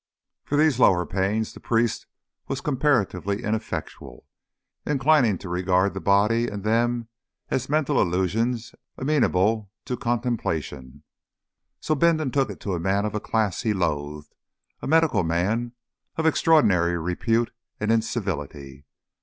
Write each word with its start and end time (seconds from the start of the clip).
For 0.43 0.57
these 0.57 0.79
lower 0.79 1.05
pains 1.05 1.53
the 1.53 1.59
priest 1.59 2.07
was 2.47 2.59
comparatively 2.59 3.43
ineffectual, 3.43 4.25
inclining 4.83 5.33
rather 5.33 5.37
to 5.41 5.49
regard 5.49 5.93
the 5.93 6.01
body 6.01 6.47
and 6.47 6.63
them 6.63 7.07
as 7.49 7.69
mental 7.69 8.01
illusions 8.01 8.73
amenable 8.97 9.69
to 9.85 9.95
contemplation; 9.95 11.03
so 11.79 11.93
Bindon 11.93 12.31
took 12.31 12.49
it 12.49 12.59
to 12.61 12.73
a 12.73 12.79
man 12.79 13.05
of 13.05 13.13
a 13.13 13.19
class 13.19 13.61
he 13.61 13.73
loathed, 13.75 14.33
a 14.81 14.87
medical 14.87 15.23
man 15.23 15.73
of 16.15 16.25
extraordinary 16.25 16.97
repute 16.97 17.51
and 17.79 17.91
incivility. 17.91 18.85